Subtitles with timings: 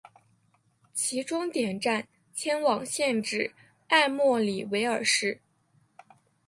[0.95, 3.53] 其终点站迁往现址
[3.89, 5.39] 埃默里维尔市。